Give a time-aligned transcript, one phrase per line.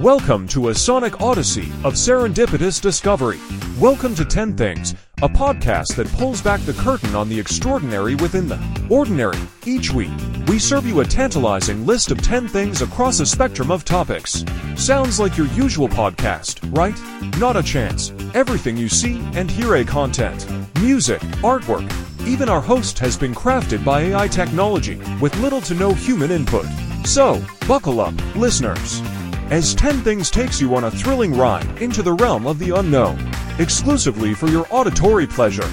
[0.00, 3.38] Welcome to a sonic odyssey of serendipitous discovery.
[3.78, 8.48] Welcome to 10 Things, a podcast that pulls back the curtain on the extraordinary within
[8.48, 9.36] the ordinary.
[9.66, 10.10] Each week,
[10.48, 14.42] we serve you a tantalizing list of 10 things across a spectrum of topics.
[14.74, 16.96] Sounds like your usual podcast, right?
[17.38, 18.14] Not a chance.
[18.32, 20.46] Everything you see and hear a content,
[20.80, 21.86] music, artwork,
[22.26, 26.64] even our host has been crafted by AI technology with little to no human input.
[27.04, 29.02] So, buckle up, listeners
[29.50, 33.18] as 10 Things takes you on a thrilling ride into the realm of the unknown,
[33.58, 35.68] exclusively for your auditory pleasure.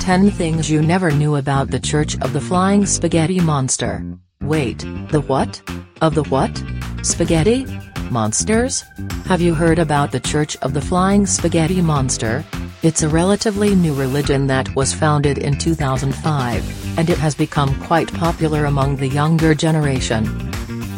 [0.00, 4.04] Ten things you never knew about the Church of the Flying Spaghetti Monster.
[4.40, 4.78] Wait,
[5.10, 5.62] the what?
[6.00, 6.62] Of the what?
[7.02, 7.64] Spaghetti?
[8.10, 8.84] Monsters?
[9.26, 12.44] Have you heard about the Church of the Flying Spaghetti Monster?
[12.82, 18.10] It's a relatively new religion that was founded in 2005, and it has become quite
[18.14, 20.24] popular among the younger generation.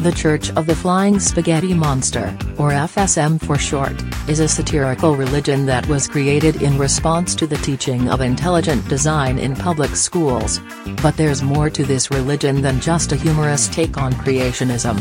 [0.04, 5.66] The Church of the Flying Spaghetti Monster, or FSM for short, is a satirical religion
[5.66, 10.60] that was created in response to the teaching of intelligent design in public schools.
[11.02, 15.00] But there's more to this religion than just a humorous take on creationism.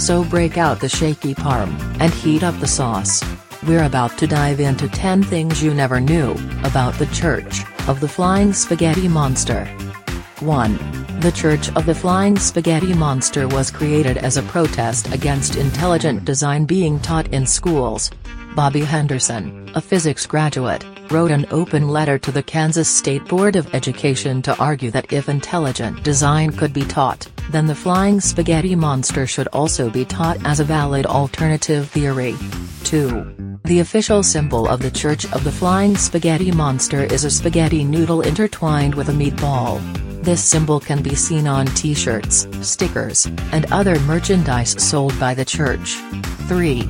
[0.00, 3.24] So break out the shaky parm, and heat up the sauce.
[3.66, 8.06] We're about to dive into 10 things you never knew about the Church of the
[8.06, 9.64] Flying Spaghetti Monster.
[10.38, 10.78] 1.
[11.18, 16.64] The Church of the Flying Spaghetti Monster was created as a protest against intelligent design
[16.64, 18.08] being taught in schools.
[18.54, 23.74] Bobby Henderson, a physics graduate, wrote an open letter to the Kansas State Board of
[23.74, 29.26] Education to argue that if intelligent design could be taught, then the flying spaghetti monster
[29.26, 32.36] should also be taught as a valid alternative theory.
[32.84, 33.45] 2.
[33.66, 38.20] The official symbol of the Church of the Flying Spaghetti Monster is a spaghetti noodle
[38.20, 39.82] intertwined with a meatball.
[40.22, 45.96] This symbol can be seen on t-shirts, stickers, and other merchandise sold by the church.
[46.46, 46.82] 3.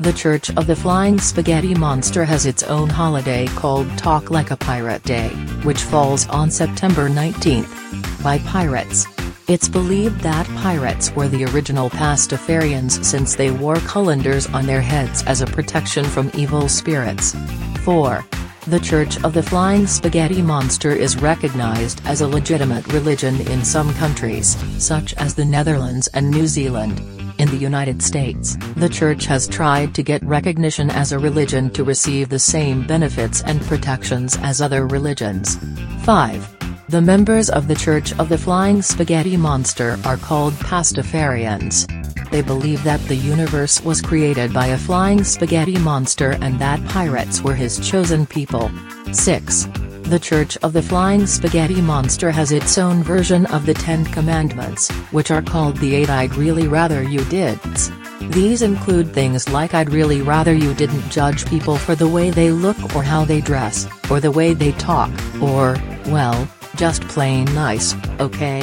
[0.00, 4.56] The Church of the Flying Spaghetti Monster has its own holiday called Talk Like a
[4.56, 5.28] Pirate Day,
[5.64, 8.22] which falls on September 19th.
[8.22, 9.04] By pirates,
[9.52, 15.22] it's believed that pirates were the original Pastafarians since they wore colanders on their heads
[15.24, 17.36] as a protection from evil spirits.
[17.84, 18.24] 4.
[18.68, 23.92] The Church of the Flying Spaghetti Monster is recognized as a legitimate religion in some
[23.94, 27.02] countries, such as the Netherlands and New Zealand.
[27.38, 31.84] In the United States, the Church has tried to get recognition as a religion to
[31.84, 35.58] receive the same benefits and protections as other religions.
[36.04, 36.61] 5.
[36.92, 41.88] The members of the Church of the Flying Spaghetti Monster are called Pastafarians.
[42.30, 47.40] They believe that the universe was created by a flying spaghetti monster and that pirates
[47.40, 48.70] were his chosen people.
[49.10, 49.68] 6.
[50.02, 54.90] The Church of the Flying Spaghetti Monster has its own version of the Ten Commandments,
[55.12, 57.90] which are called the Eight I'd Really Rather You Dids.
[58.20, 62.50] These include things like I'd really rather you didn't judge people for the way they
[62.50, 65.10] look or how they dress, or the way they talk,
[65.40, 65.74] or,
[66.08, 66.46] well,
[66.76, 68.62] just plain nice, okay?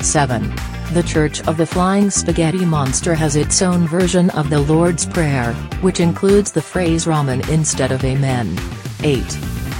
[0.00, 0.42] 7.
[0.92, 5.52] The Church of the Flying Spaghetti Monster has its own version of the Lord's Prayer,
[5.80, 8.58] which includes the phrase ramen instead of amen.
[9.02, 9.22] 8.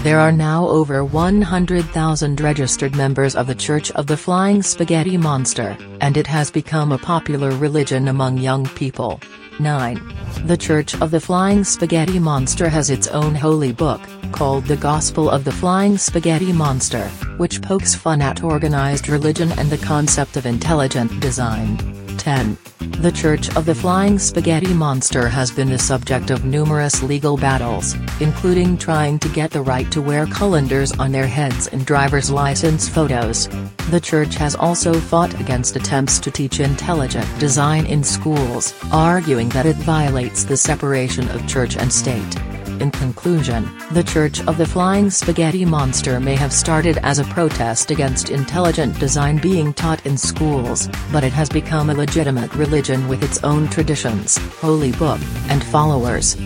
[0.03, 5.77] There are now over 100,000 registered members of the Church of the Flying Spaghetti Monster,
[6.01, 9.21] and it has become a popular religion among young people.
[9.61, 10.15] 9.
[10.47, 14.01] The Church of the Flying Spaghetti Monster has its own holy book,
[14.33, 17.05] called The Gospel of the Flying Spaghetti Monster,
[17.39, 22.04] which pokes fun at organized religion and the concept of intelligent design.
[22.25, 22.57] 10.
[23.03, 27.95] The Church of the Flying Spaghetti Monster has been the subject of numerous legal battles,
[28.19, 32.89] including trying to get the right to wear colanders on their heads in driver's license
[32.89, 33.47] photos.
[33.91, 39.67] The church has also fought against attempts to teach intelligent design in schools, arguing that
[39.67, 42.54] it violates the separation of church and state.
[42.81, 47.91] In conclusion, the Church of the Flying Spaghetti Monster may have started as a protest
[47.91, 53.23] against intelligent design being taught in schools, but it has become a legitimate religion with
[53.23, 56.37] its own traditions, holy book, and followers.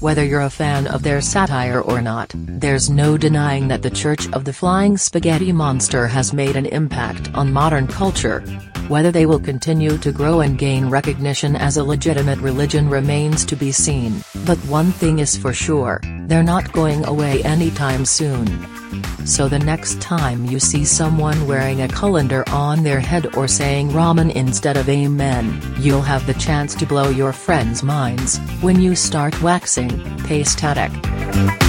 [0.00, 4.28] Whether you're a fan of their satire or not, there's no denying that the Church
[4.32, 8.42] of the Flying Spaghetti Monster has made an impact on modern culture.
[8.90, 13.54] Whether they will continue to grow and gain recognition as a legitimate religion remains to
[13.54, 18.48] be seen, but one thing is for sure, they're not going away anytime soon.
[19.24, 23.90] So the next time you see someone wearing a colander on their head or saying
[23.90, 28.96] ramen instead of amen, you'll have the chance to blow your friends' minds, when you
[28.96, 29.90] start waxing,
[30.26, 31.59] pastatic.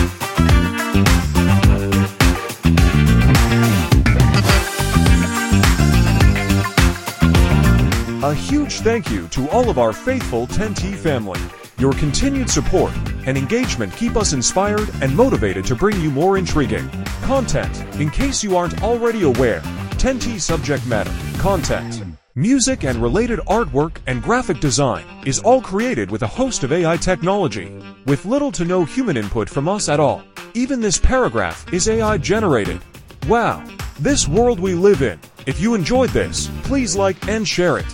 [8.31, 11.41] A huge thank you to all of our faithful 10T family.
[11.77, 12.93] Your continued support
[13.25, 16.89] and engagement keep us inspired and motivated to bring you more intriguing
[17.23, 17.83] content.
[17.99, 19.59] In case you aren't already aware,
[19.99, 22.05] 10T subject matter, content,
[22.35, 26.95] music and related artwork and graphic design is all created with a host of AI
[26.95, 27.69] technology,
[28.05, 30.23] with little to no human input from us at all.
[30.53, 32.79] Even this paragraph is AI generated.
[33.27, 33.61] Wow,
[33.99, 35.19] this world we live in.
[35.45, 37.85] If you enjoyed this, please like and share it.